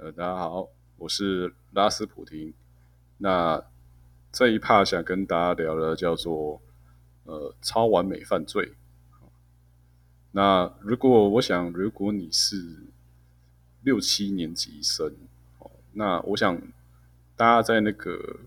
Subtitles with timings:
[0.00, 2.54] 呃，大家好，我是拉斯普廷。
[3.16, 3.60] 那
[4.30, 6.62] 这一趴想跟大家聊的叫做
[7.24, 8.74] 呃超完美犯罪。
[10.30, 12.86] 那如果我想，如果你是
[13.82, 15.16] 六七年级生，
[15.58, 16.56] 哦，那我想
[17.34, 18.38] 大家在那个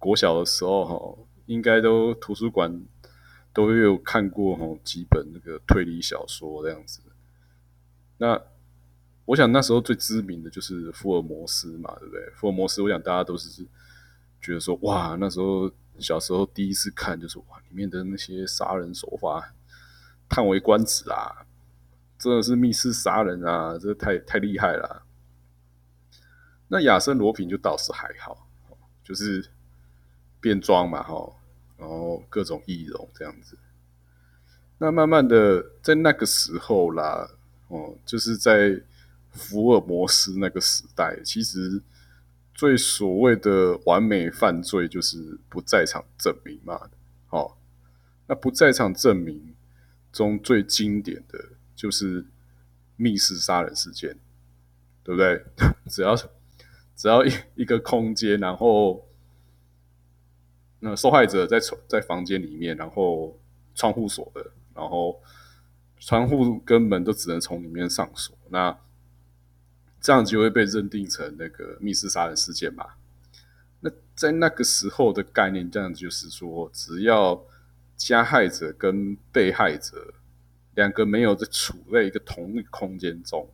[0.00, 2.84] 国小的时候，哈，应该都图书馆
[3.52, 7.00] 都有看过哈几本那个推理小说这样子。
[8.18, 8.42] 那
[9.26, 12.30] 我想那时候最知名的就是福尔摩斯嘛，对不对？
[12.36, 13.64] 福尔摩斯，我想大家都是
[14.38, 19.54] 觉得说，哇，那时候小时候第一次看，就是哇，里面的那些杀人手法
[20.28, 21.46] 叹为观止啊，
[22.18, 25.06] 真的是密室杀人啊，这太太厉害了。
[26.68, 28.46] 那亚森罗平就倒是还好，
[29.02, 29.48] 就是
[30.38, 31.32] 变装嘛，哈，
[31.78, 33.56] 然后各种易容这样子。
[34.76, 37.30] 那慢慢的在那个时候啦，
[37.68, 38.82] 哦，就是在。
[39.34, 41.82] 福尔摩斯那个时代，其实
[42.54, 46.88] 最所谓的完美犯罪就是不在场证明嘛。
[47.26, 47.60] 好，
[48.28, 49.56] 那不在场证明
[50.12, 52.24] 中最经典的就是
[52.94, 54.16] 密室杀人事件，
[55.02, 55.44] 对不对？
[55.90, 56.14] 只要
[56.94, 59.04] 只要一一个空间，然后
[60.78, 63.36] 那受害者在在房间里面，然后
[63.74, 65.20] 窗户锁的，然后
[65.98, 68.78] 窗户跟门都只能从里面上锁，那。
[70.04, 72.86] 这样就会被认定成那个密室杀人事件嘛？
[73.80, 77.42] 那在那个时候的概念，这样就是说，只要
[77.96, 80.12] 加害者跟被害者
[80.74, 83.48] 两个没有在处在一个同一空间中，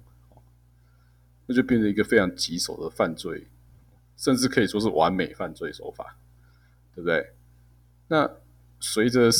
[1.46, 3.46] 那就变成一个非常棘手的犯罪，
[4.16, 6.16] 甚至可以说是完美犯罪手法，
[6.96, 7.32] 对不对？
[8.08, 8.28] 那
[8.80, 9.30] 随着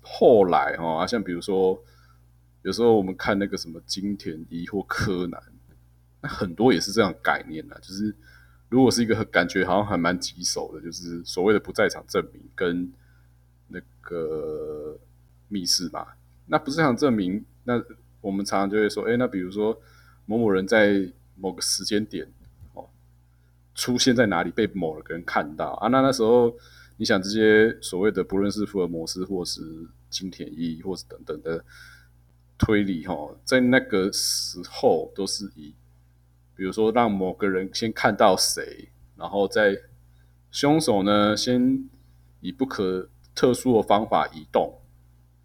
[0.00, 1.82] 后来哈，像比如说，
[2.62, 5.42] 有时候我们看那个什么金田一或柯南。
[6.26, 8.14] 很多也是这样概念的，就是
[8.68, 12.92] 如果是一个感觉好像还蛮棘手的，就是所谓的不在场证明跟
[13.68, 14.98] 那个
[15.48, 16.06] 密室嘛。
[16.46, 17.80] 那不在场证明，那
[18.20, 19.80] 我们常常就会说，哎，那比如说
[20.24, 22.26] 某某人在某个时间点
[22.74, 22.88] 哦
[23.74, 26.52] 出现在哪里，被某个人看到啊，那那时候
[26.96, 29.60] 你想这些所谓的不论是福尔摩斯或是
[30.10, 31.64] 金田一或是等等的
[32.58, 33.14] 推理哈，
[33.44, 35.74] 在那个时候都是以。
[36.56, 39.76] 比如说，让某个人先看到谁，然后在
[40.50, 41.86] 凶手呢先
[42.40, 44.80] 以不可特殊的方法移动，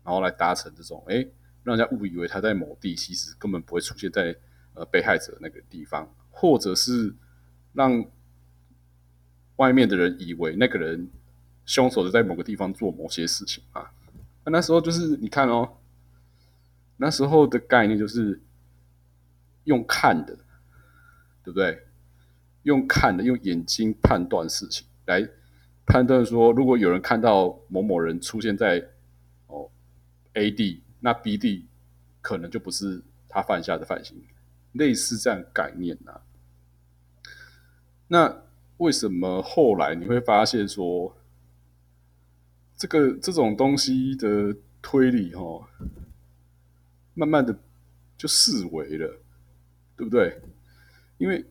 [0.06, 1.28] 然后来达成这种哎，
[1.64, 4.34] 让人家误以为他在某地，其实根本不会出现在
[4.74, 7.14] 呃被害者那个地方，或者是
[7.74, 8.06] 让
[9.58, 11.10] 外面的人以为那个人
[11.66, 13.92] 凶手在某个地方做某些事情啊。
[14.46, 15.78] 那那时候就是你看哦，
[16.96, 18.42] 那时候的概念就是
[19.66, 20.38] 用看的。
[21.44, 21.86] 对不对？
[22.64, 25.28] 用看的，用眼睛判断事情，来
[25.86, 28.88] 判断说，如果有人看到某某人出现在
[29.48, 29.72] 哦
[30.34, 31.68] A 地，那 B 地
[32.22, 34.24] 可能就不是他犯下的犯行，
[34.74, 36.22] 类似这样概念呐。
[38.08, 38.44] 那
[38.78, 41.18] 为什么后来你会发现说，
[42.78, 45.68] 这个这种东西的推理哦，
[47.16, 47.58] 慢慢的
[48.18, 49.20] 就视为了，
[49.98, 50.40] 对不对？
[51.22, 51.46] 因为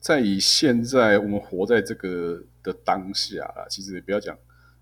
[0.00, 4.34] 在以现在我们活在这个的当下啦，其实也不要讲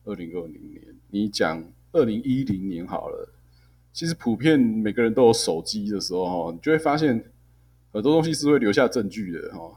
[0.04, 3.28] 二零二零年，你讲二零一零年好了。
[3.92, 7.14] 其实普遍每个人都有手机的时候，哈，你就会发现
[7.92, 9.76] 很多东西是会留下证据的，哈。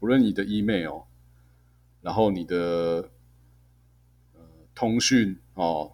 [0.00, 1.02] 不论你的 email，
[2.02, 3.08] 然后你的
[4.34, 4.40] 呃
[4.74, 5.92] 通讯哦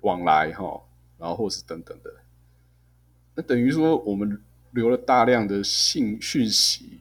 [0.00, 0.82] 往来哈，
[1.18, 2.12] 然后或是等等的，
[3.36, 4.42] 那等于说我们。
[4.74, 7.00] 留了大量的信讯息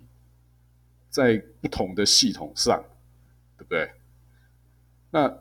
[1.09, 2.83] 在不同的系统上，
[3.57, 3.91] 对不对？
[5.09, 5.39] 那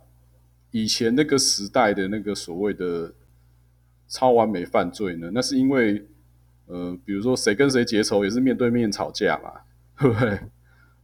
[0.70, 3.14] 以前那个时代的那个所谓的
[4.08, 5.30] 超完美犯罪呢？
[5.34, 6.06] 那是因为
[6.66, 9.60] 呃，比如说谁跟谁结仇也是面对面吵架嘛，
[9.98, 10.30] 对不对？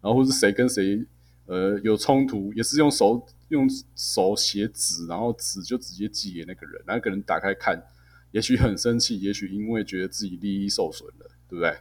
[0.00, 1.04] 然后是谁跟谁
[1.44, 7.82] 呃有冲突，也是用手用手写纸，然后纸就直接寄给那个人，那个人打开看。
[8.30, 11.78] 也许很生气，也许因为觉得自己利益受损了，对不对？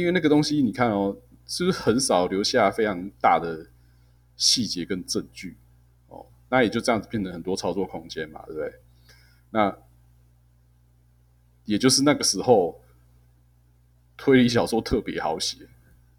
[0.00, 1.16] 因为那个东西，你看哦，
[1.46, 3.68] 是不是很少留下非常大的
[4.36, 5.56] 细节跟证据？
[6.08, 8.80] 哦，那也就这样子变成很多操作空间嘛，对不对？
[9.50, 9.78] 那
[11.64, 12.82] 也就是那个时候，
[14.16, 15.58] 推理小说特别好写，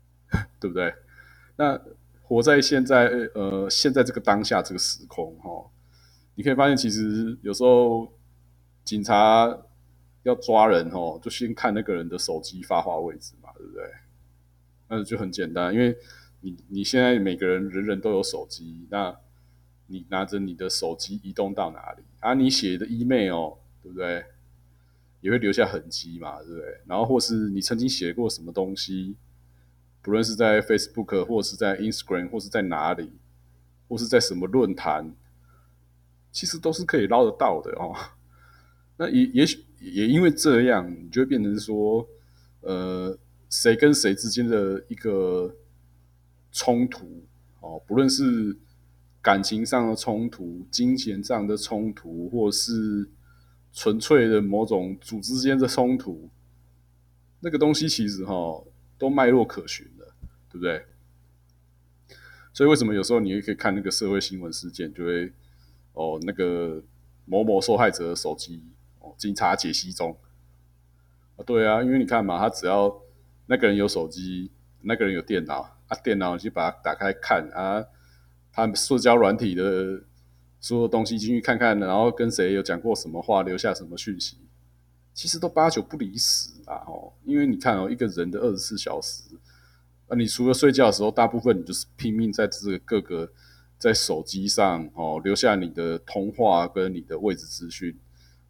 [0.62, 0.96] 对不对？
[1.58, 1.78] 那
[2.24, 5.70] 活在现在，呃，现在这个当下这个时空，哈，
[6.36, 8.10] 你可以发现，其实有时候。
[8.86, 9.58] 警察
[10.24, 13.84] 要抓人哦，就先看那个人的手机发话位置嘛，对不对？
[14.88, 15.98] 那就很简单，因为
[16.42, 19.20] 你你现在每个人人人都有手机，那
[19.88, 22.36] 你拿着你的手机移动到哪里啊？
[22.36, 24.24] 你写的 email 对不对？
[25.22, 26.82] 也会留下痕迹嘛，对不对？
[26.86, 29.16] 然后或是你曾经写过什么东西，
[30.04, 33.12] 不论是在 Facebook 或是在 Instagram 或是在哪里，
[33.88, 35.16] 或是在什么论坛，
[36.32, 37.96] 其实都是可以捞得到的哦。
[38.98, 42.08] 那也也许也因为这样，你就会变成说，
[42.62, 43.18] 呃，
[43.50, 45.56] 谁跟谁之间的一个
[46.52, 47.24] 冲突
[47.60, 48.56] 哦，不论是
[49.22, 53.10] 感情上的冲突、金钱上的冲突，或是
[53.74, 56.30] 纯粹的某种组织间的冲突，
[57.42, 58.64] 那个东西其实哈
[58.98, 60.06] 都脉络可循的，
[60.50, 60.86] 对不对？
[62.54, 65.34] 所以为什么有时候你也可以看那个社会新闻事件，就会
[65.92, 66.82] 哦那个
[67.26, 68.64] 某某受害者的手机
[69.18, 70.18] 警察解析中
[71.36, 73.02] 啊，对啊，因为你看嘛，他只要
[73.48, 77.86] 那个人有手机，那个人有电脑啊，电脑你就把它打开看啊，
[78.52, 80.04] 他社交软体的。
[80.58, 84.40] 所有东西进去看看，然后跟谁有讲过什么话，留下什么讯息，
[85.14, 86.82] 其实都八九不离十啊！
[86.88, 89.38] 哦，因为你看哦，一个人的二十四小时，
[90.08, 93.32] 啊，你除了睡觉的时候，大部分你就是拼命在这个各个
[93.78, 98.00] 在手机上哦留下你的通话跟你的位置资讯，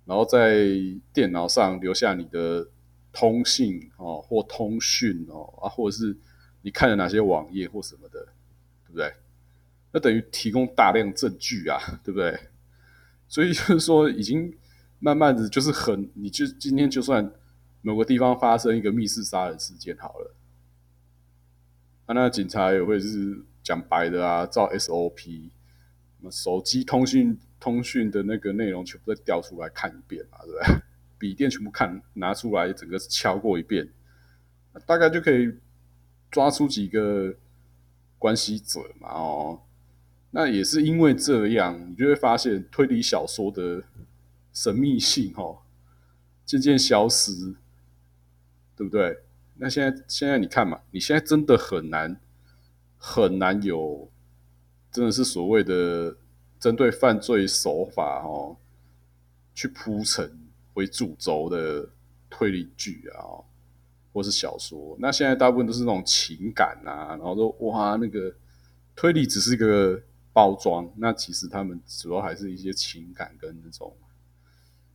[0.06, 0.68] 然后在
[1.14, 2.68] 电脑上留下你的
[3.12, 6.16] 通信哦或通讯哦啊，或者是
[6.62, 8.20] 你看了哪些网页或什么的，
[8.86, 9.14] 对不对？
[9.92, 12.38] 那等于提供大量证据啊，对不对？
[13.28, 14.56] 所以就是说，已经
[15.00, 17.32] 慢慢的就是很，你就今天就算
[17.82, 20.36] 某个地方发生一个密室杀人事件好了，
[22.06, 25.50] 啊，那警察也会是讲白的啊，照 SOP，
[26.30, 30.84] 手机通讯通讯的那个内容全部再调出来看一遍嘛，对不对？
[31.18, 33.90] 笔电全部看拿出来，整个敲过一遍，
[34.86, 35.52] 大概就可以
[36.30, 37.34] 抓出几个
[38.20, 39.62] 关系者嘛，哦。
[40.30, 43.82] 那也是因为这样，你就会发现推理小说的
[44.54, 45.64] 神秘性哦
[46.46, 47.56] 渐渐消失，
[48.76, 49.24] 对不对？
[49.56, 52.22] 那现在现在你看嘛，你现在真的很难
[52.96, 54.12] 很难有
[54.92, 56.16] 真的是所谓的
[56.60, 58.58] 针对犯罪手法哦
[59.54, 60.40] 去铺陈
[60.76, 61.90] 为主轴的
[62.30, 63.44] 推理剧啊，
[64.14, 64.96] 或是小说。
[65.00, 68.34] 那现在大部分都是那种情感啊，然后说哇那个
[68.96, 70.02] 推理只是一个。
[70.36, 73.96] 包装那其实他们主要还是一些情感跟那种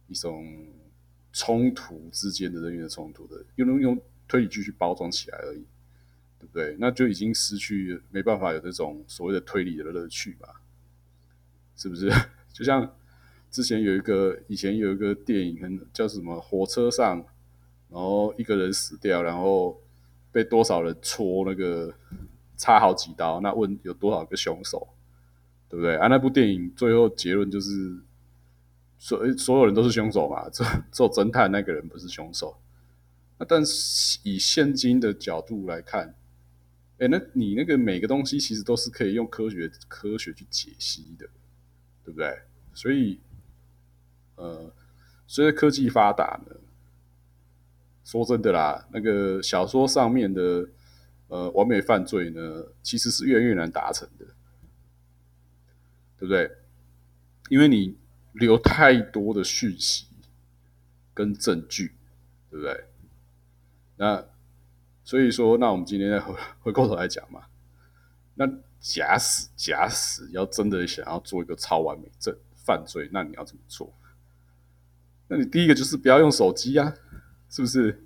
[0.07, 0.47] 一种
[1.33, 3.99] 冲突之间的人员冲突的，用用
[4.29, 5.65] 推理剧去包装起来而已，
[6.39, 6.77] 对不对？
[6.79, 10.61] 那就已经失去没办法有这种所谓的推理的乐趣吧？
[11.81, 12.13] 是不是？
[12.53, 12.95] 就像
[13.51, 16.39] 之前有一个以前有一个电影，叫什么？
[16.39, 17.25] 火车上，
[17.89, 19.81] 然后一个人死掉，然后
[20.31, 21.95] 被多少人戳那个
[22.59, 23.41] 插好几刀？
[23.41, 24.89] 那问有多少个凶手？
[25.71, 26.09] 对不对啊？
[26.09, 27.97] 那部电影最后结论就是，
[28.99, 32.57] 所所有人都是凶手嘛，做做侦探那个人不是凶手。
[33.39, 36.15] 那但是以现今的角度来看，
[36.99, 41.27] 哎，那你那个每个东西其实都是可以用科学科学去解析的，
[42.11, 42.43] 对不对？
[42.75, 43.21] 所以，
[44.37, 44.73] 呃，
[45.27, 46.57] 随着科技发达呢，
[48.05, 50.69] 说真的啦，那个小说上面的
[51.29, 54.27] 呃完美犯罪呢，其实是越来越难达成的。
[56.19, 56.55] 对不对？
[57.49, 57.97] 因为你
[58.35, 60.07] 留太多的讯息
[61.15, 61.95] 跟证据，
[62.51, 62.85] 对不对？
[63.97, 64.23] 那
[65.03, 67.45] 所以说，那我们今天再回回过头来讲嘛。
[68.35, 68.47] 那
[68.81, 73.93] 假死假死要真的想要做一个超完美证犯罪，那你要怎么做？
[75.29, 76.95] 那你第一个就是不要用手机啊，
[77.49, 78.05] 是不是？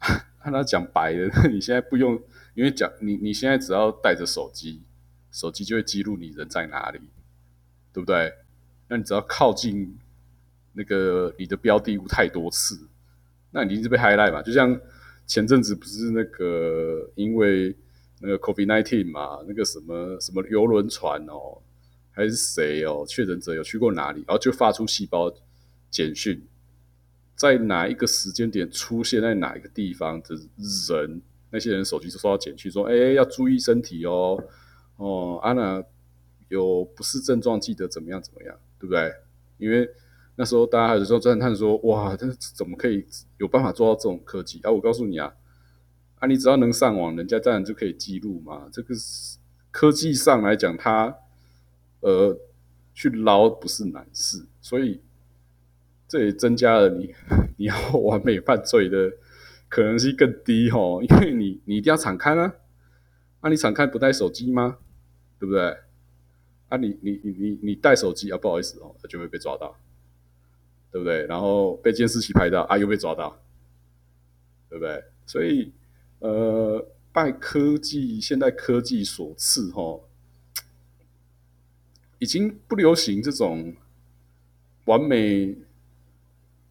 [0.40, 2.22] 看他讲白的，你现在不用，
[2.54, 4.82] 因为讲你你现在只要带着手机。
[5.32, 6.98] 手机就会记录你人在哪里，
[7.92, 8.32] 对不对？
[8.88, 9.98] 那你只要靠近
[10.72, 12.88] 那个你的标的物太多次，
[13.50, 14.40] 那你一直被 highlight 嘛？
[14.40, 14.80] 就像
[15.26, 17.76] 前阵子不是那个因为
[18.20, 21.60] 那个 COVID nineteen 嘛，那个什么什么游轮船哦，
[22.12, 25.32] 还是谁哦，确诊者有去过哪里，然后就发出细胞
[25.90, 26.46] 简讯，
[27.34, 30.34] 在哪一个时间点出现在哪一个地方的
[30.88, 31.20] 人，
[31.50, 34.42] 那些人手机就收到简讯说，哎，要注意身体哦。
[34.96, 35.84] 哦，安娜
[36.48, 39.12] 有不适症状，记得怎么样怎么样，对不对？
[39.58, 39.86] 因为
[40.36, 43.06] 那时候大家还有时候赞叹说：“哇，这怎么可以
[43.36, 45.34] 有办法做到这种科技？”啊，我告诉你啊，
[46.18, 48.68] 啊，你只要能上网，人家当然就可以记录嘛。
[48.72, 48.94] 这个
[49.70, 51.14] 科技上来讲，它
[52.00, 52.38] 呃
[52.94, 55.02] 去捞不是难事，所以
[56.08, 57.14] 这也增加了你
[57.58, 59.12] 你要完美犯罪的
[59.68, 62.54] 可能性更低哦，因为你你一定要敞开啊，
[63.42, 64.78] 那你敞开不带手机吗？
[65.38, 65.76] 对不对？
[66.68, 69.76] 啊，你你你你你带手机啊，不好意思哦，就会被抓到，
[70.90, 71.26] 对不对？
[71.26, 73.38] 然后被监视器拍到啊，又被抓到，
[74.70, 75.04] 对不对？
[75.26, 75.72] 所以
[76.18, 80.00] 呃，拜科技现代科技所赐哈，
[82.18, 83.74] 已经不流行这种
[84.84, 85.56] 完美。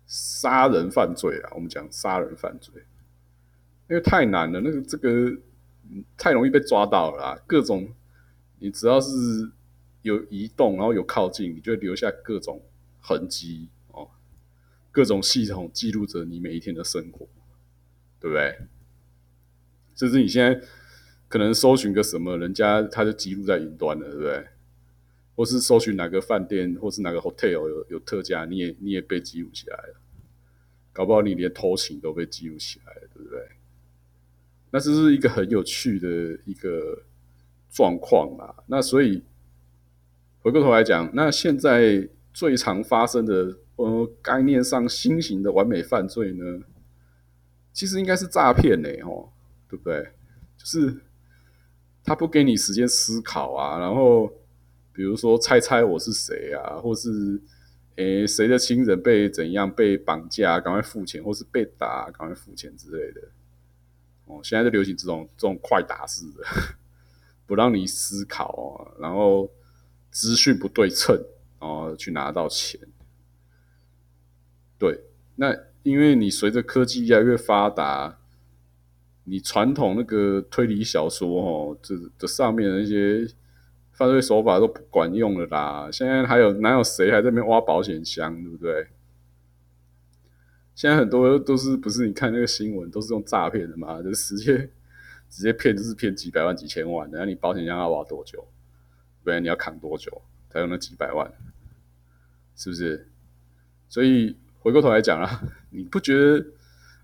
[0.08, 2.72] 杀人犯罪啊，我们讲杀人犯罪，
[3.90, 5.36] 因为太难了，那个这个
[6.16, 7.90] 太容易被抓到了，各种
[8.60, 9.10] 你只要是
[10.04, 12.62] 有移动，然后有靠近，你就会留下各种
[13.02, 14.08] 痕迹哦，
[14.92, 17.28] 各种系统记录着你每一天的生活，
[18.20, 18.60] 对不对？
[19.96, 20.62] 甚至你现在
[21.28, 24.46] 可能搜寻个什么，人家他就记录在云端了，对不对？
[25.36, 29.96] 或是搜寻哪个饭店，或是哪个 hotel 有有特价，你也你也被记录起来了，
[30.94, 33.40] 搞不好你连偷情都被记录起来了，对不对？
[34.72, 37.04] 那这是一个很有趣的一个
[37.70, 38.64] 状况啊。
[38.68, 39.24] 那所以
[40.40, 46.62] 回过头来讲，那现在最常发生的呃概念上新型的完美犯罪呢，
[47.74, 49.30] 其实应该是诈骗呢，哦，
[49.70, 50.12] 对不对？
[50.58, 51.02] 就是
[52.04, 54.32] 他不给你时间思考啊，然后。
[54.98, 57.38] 比如说猜猜我是谁啊，或是
[57.98, 63.22] 诶谁的亲人被怎样被绑架，赶快付钱，或是被打，赶快付钱之类的。
[64.24, 66.46] 哦，现在就流行这种这种快打式的，
[67.46, 69.52] 不让你思考，然后
[70.12, 71.14] 资讯不对称，
[71.60, 72.80] 然后去拿到钱。
[74.80, 75.04] 对，
[75.36, 75.54] 那
[75.84, 78.18] 因为你随着科技越来越发达，
[79.25, 83.27] 你传统那个推理小说哦，这这上面的那些。
[83.98, 85.89] 犯罪手法都不管用了啦！
[85.89, 88.88] 现在还有哪有谁还在那边挖保险箱，对不对？
[90.75, 92.05] 现在很多都是不是？
[92.05, 94.70] 你看那个新闻，都是用诈骗的嘛，就直接
[95.32, 97.10] 直接骗，就是骗几百万、几千万。
[97.10, 98.46] 然后你保险箱要挖多久？
[99.24, 101.32] 不然你要扛多久才有那几百万？
[102.58, 103.10] 是不是？
[103.88, 106.46] 所以回过头来讲啊，你不觉得？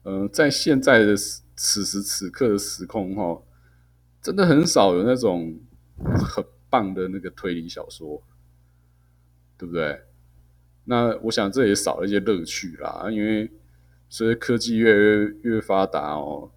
[0.03, 1.15] 嗯，在现在的
[1.55, 3.41] 此时此刻的时空哈，
[4.21, 5.59] 真的很少有那种
[5.97, 6.45] 很。
[6.71, 8.23] 棒的那个推理小说，
[9.57, 10.03] 对不对？
[10.85, 13.51] 那我想这也少了一些乐趣啦，因为
[14.07, 16.49] 随着科技越越越发达哦，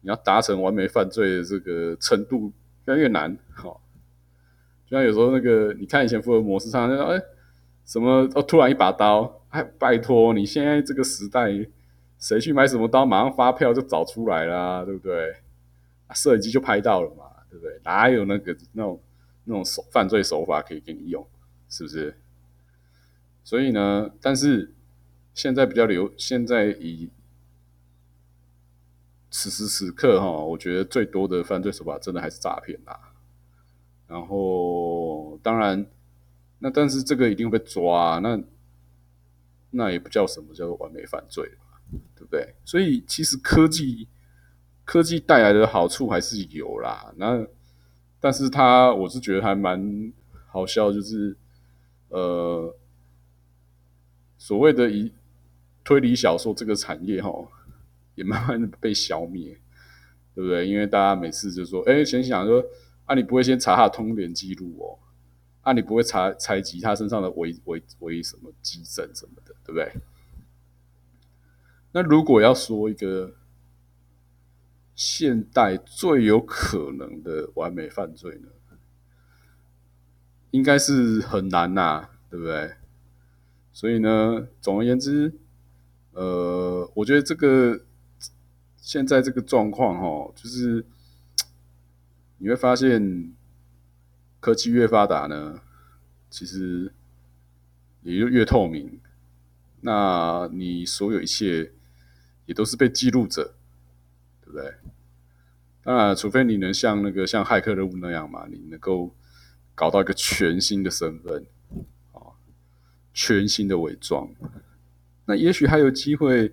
[0.00, 2.50] 你要达成完美犯罪的这个程度
[2.86, 3.36] 越来越难。
[3.50, 3.78] 哈，
[4.86, 7.22] 就像有时候那个，你看以前福尔摩斯上，说哎，
[7.84, 11.50] 什么哦，突然一把刀，哎，拜托，你现在这个时代，
[12.18, 15.36] 谁去买什么刀，马上发票就找出来啦，对不对？
[16.14, 17.80] 摄影机就拍到了嘛，对不对？
[17.84, 19.00] 哪有那个那种？
[19.50, 21.26] 那种手犯罪手法可以给你用，
[21.70, 22.14] 是不是？
[23.42, 24.74] 所以呢，但是
[25.32, 27.08] 现在比较流，现在以
[29.30, 33.14] 此时此刻哈，我觉得最多的犯罪手法真的还是诈骗啦。
[34.06, 35.86] 然后，当然，
[36.58, 38.38] 那但是这个一定会被抓，那
[39.70, 41.52] 那也不叫什么叫做完美犯罪，
[42.14, 42.54] 对不对？
[42.64, 44.08] 所以其实科技
[44.84, 47.46] 科技带来的好处还是有啦，那。
[48.20, 50.12] 但是他，我是觉得还蛮
[50.48, 51.36] 好笑，就是
[52.08, 52.74] 呃，
[54.36, 55.12] 所谓的以
[55.84, 57.30] 推理小说这个产业哈，
[58.16, 59.56] 也慢慢的被消灭，
[60.34, 60.66] 对不对？
[60.66, 62.60] 因为大家每次就说，哎，先想说，
[63.04, 64.98] 啊，你不会先查他通联记录哦，
[65.60, 69.92] 啊，你不会查采集他身上的微微微什么基证什么的，对不对？
[71.92, 73.34] 那如果要说一个。
[75.00, 78.48] 现代最有可能的完美犯罪呢，
[80.50, 82.74] 应该是很难呐，对不对？
[83.72, 85.38] 所以呢，总而言之，
[86.10, 87.84] 呃，我觉得这个
[88.76, 90.84] 现在这个状况哈，就是
[92.38, 93.32] 你会发现
[94.40, 95.60] 科技越发达呢，
[96.28, 96.92] 其实
[98.02, 99.00] 也就越透明，
[99.82, 101.72] 那你所有一切
[102.48, 103.54] 也都是被记录着。
[104.40, 104.74] 对不对？
[105.82, 109.14] 当然，除非你能像那个像骇客任务那样嘛，你能够
[109.74, 111.44] 搞到一个全新的身份
[112.12, 112.32] 啊，
[113.12, 114.26] 全新的伪装，
[115.26, 116.50] 那也许还有机会，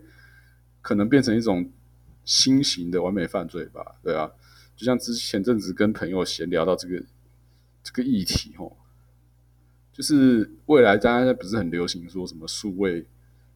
[0.81, 1.71] 可能变成一种
[2.25, 3.95] 新型的完美犯罪吧？
[4.03, 4.29] 对啊，
[4.75, 7.01] 就像之前阵子跟朋友闲聊到这个
[7.81, 8.75] 这个议题哦，
[9.93, 13.07] 就是未来大家不是很流行说什么数位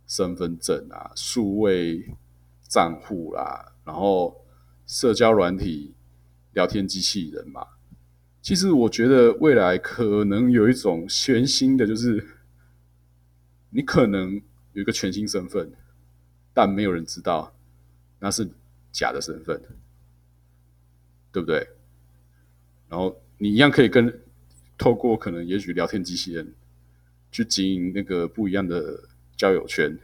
[0.07, 2.09] 身份证啊、数位
[2.69, 3.73] 账户啦。
[3.83, 4.45] 然后，
[4.85, 5.93] 社交软体、
[6.53, 7.65] 聊天机器人嘛，
[8.41, 12.25] 其实我觉得未来可能有一种全新的，就是
[13.71, 14.41] 你可能
[14.73, 15.73] 有一个全新身份，
[16.53, 17.53] 但没有人知道
[18.19, 18.49] 那是
[18.91, 19.61] 假的身份，
[21.31, 21.67] 对不对？
[22.87, 24.21] 然后你一样可以跟
[24.77, 26.53] 透过可能也许聊天机器人
[27.31, 29.97] 去经营那个不一样的交友圈，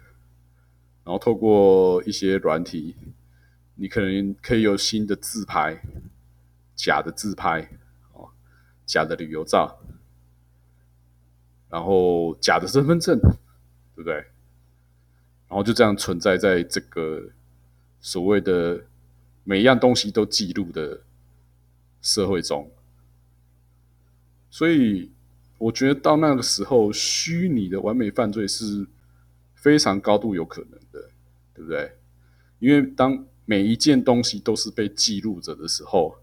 [1.05, 2.95] 然后透过一些软体，
[3.75, 5.79] 你可能可以有新的自拍，
[6.75, 7.69] 假的自拍
[8.13, 8.29] 哦，
[8.85, 9.79] 假的旅游照，
[11.69, 14.15] 然后假的身份证，对不对？
[15.47, 17.29] 然后就这样存在在这个
[18.01, 18.83] 所谓的
[19.43, 21.03] 每一样东西都记录的
[22.01, 22.71] 社会中。
[24.49, 25.11] 所以，
[25.59, 28.87] 我觉得到那个时候，虚拟的完美犯罪是
[29.65, 31.09] 非常高度有可能的，
[31.55, 31.97] 对不对？
[32.59, 36.19] 因为当每一件东西都是被记录着的时候，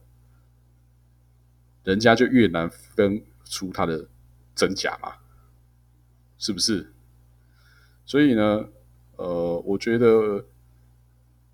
[1.83, 4.07] 人家就越难分出它的
[4.55, 5.15] 真假嘛，
[6.39, 6.93] 是不是？
[8.07, 8.69] 所以呢，
[9.17, 10.47] 呃，我觉得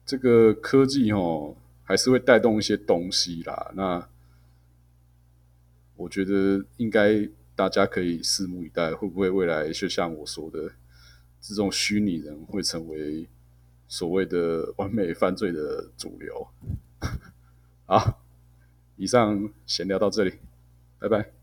[0.04, 3.72] 这个科技哦，还是会带动一些东西啦。
[3.74, 4.06] 那
[5.96, 7.26] 我觉得应该
[7.56, 10.72] 大家可以拭目以待，会不会未来就像我说的，
[11.40, 13.26] 这种虚拟人会成为
[13.86, 16.46] 所谓的完美犯罪的主流？
[17.86, 18.20] 好，
[18.96, 20.34] 以上闲聊到这里，
[20.98, 21.37] 拜拜。